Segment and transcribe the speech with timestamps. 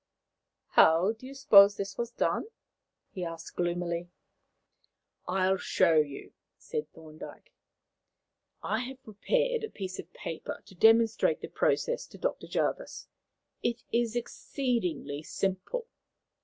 [0.69, 2.47] "How do you suppose this was done?"
[3.11, 4.09] he asked gloomily.
[5.27, 7.53] "I will show you," said Thorndyke.
[8.63, 12.47] "I have prepared a piece of paper to demonstrate the process to Dr.
[12.47, 13.09] Jervis.
[13.61, 15.85] It is exceedingly simple."